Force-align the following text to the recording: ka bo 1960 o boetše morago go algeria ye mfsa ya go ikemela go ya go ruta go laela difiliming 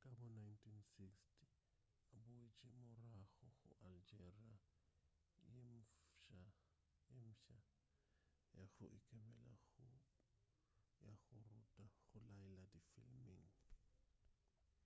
ka 0.00 0.08
bo 0.18 0.26
1960 0.34 1.54
o 2.14 2.16
boetše 2.24 2.66
morago 2.80 3.22
go 3.62 3.70
algeria 3.86 4.54
ye 5.54 5.70
mfsa 7.24 7.56
ya 8.56 8.64
go 8.74 8.84
ikemela 8.98 9.54
go 9.72 9.84
ya 11.04 11.12
go 11.24 11.36
ruta 11.50 11.84
go 12.08 12.18
laela 12.30 12.64
difiliming 12.72 13.48